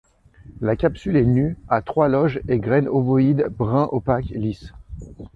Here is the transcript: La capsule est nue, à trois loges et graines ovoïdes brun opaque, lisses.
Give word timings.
La 0.61 0.75
capsule 0.75 1.15
est 1.15 1.25
nue, 1.27 1.55
à 1.67 1.83
trois 1.83 2.07
loges 2.07 2.41
et 2.47 2.57
graines 2.57 2.87
ovoïdes 2.87 3.45
brun 3.55 3.87
opaque, 3.91 4.29
lisses. 4.31 4.73